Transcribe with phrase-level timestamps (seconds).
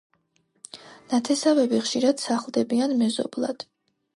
[1.11, 3.69] ნათესავები ხშირად სახლდებიან მეზობლად.